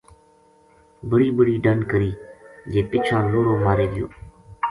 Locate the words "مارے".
3.65-3.85